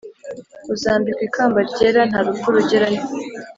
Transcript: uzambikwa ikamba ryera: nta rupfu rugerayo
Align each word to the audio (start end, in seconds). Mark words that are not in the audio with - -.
uzambikwa 0.73 1.23
ikamba 1.27 1.57
ryera: 1.69 2.01
nta 2.09 2.19
rupfu 2.25 2.47
rugerayo 2.55 3.01